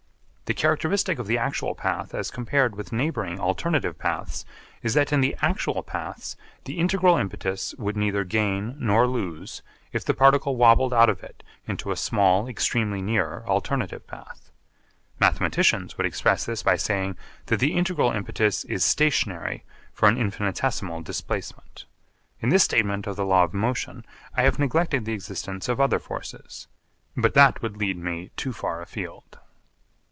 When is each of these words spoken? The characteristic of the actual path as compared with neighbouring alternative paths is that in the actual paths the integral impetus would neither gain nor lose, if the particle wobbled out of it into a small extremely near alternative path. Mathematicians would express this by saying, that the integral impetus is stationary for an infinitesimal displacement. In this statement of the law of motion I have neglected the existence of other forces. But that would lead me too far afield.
The 0.47 0.53
characteristic 0.61 1.17
of 1.17 1.27
the 1.27 1.37
actual 1.37 1.75
path 1.75 2.13
as 2.13 2.29
compared 2.29 2.75
with 2.75 2.91
neighbouring 2.91 3.39
alternative 3.39 3.97
paths 3.97 4.43
is 4.83 4.93
that 4.95 5.13
in 5.13 5.21
the 5.21 5.33
actual 5.41 5.81
paths 5.81 6.35
the 6.65 6.77
integral 6.77 7.15
impetus 7.15 7.73
would 7.77 7.95
neither 7.95 8.25
gain 8.25 8.75
nor 8.77 9.07
lose, 9.07 9.61
if 9.93 10.03
the 10.03 10.13
particle 10.13 10.57
wobbled 10.57 10.93
out 10.93 11.07
of 11.07 11.23
it 11.23 11.41
into 11.67 11.89
a 11.89 11.95
small 11.95 12.49
extremely 12.49 13.01
near 13.01 13.45
alternative 13.45 14.05
path. 14.07 14.51
Mathematicians 15.21 15.95
would 15.97 16.05
express 16.05 16.43
this 16.45 16.63
by 16.63 16.75
saying, 16.75 17.15
that 17.45 17.61
the 17.61 17.71
integral 17.73 18.11
impetus 18.11 18.65
is 18.65 18.83
stationary 18.83 19.63
for 19.93 20.09
an 20.09 20.17
infinitesimal 20.17 20.99
displacement. 21.01 21.85
In 22.41 22.49
this 22.49 22.65
statement 22.65 23.07
of 23.07 23.15
the 23.15 23.25
law 23.25 23.45
of 23.45 23.53
motion 23.53 24.03
I 24.35 24.41
have 24.41 24.59
neglected 24.59 25.05
the 25.05 25.13
existence 25.13 25.69
of 25.69 25.79
other 25.79 25.97
forces. 25.99 26.67
But 27.15 27.35
that 27.35 27.61
would 27.61 27.77
lead 27.77 27.95
me 27.95 28.31
too 28.35 28.51
far 28.51 28.81
afield. 28.81 29.37